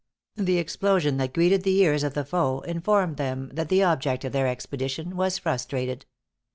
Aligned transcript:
The 0.37 0.57
explosion 0.57 1.17
that 1.17 1.31
greeted 1.31 1.61
the 1.61 1.77
ears 1.83 2.01
of 2.01 2.15
the 2.15 2.25
foe, 2.25 2.61
informed 2.61 3.17
them 3.17 3.51
that 3.53 3.69
the 3.69 3.83
object 3.83 4.25
of 4.25 4.31
their 4.31 4.47
expedition 4.47 5.15
was 5.15 5.37
frustrated. 5.37 6.07